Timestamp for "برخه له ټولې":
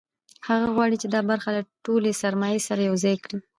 1.31-2.19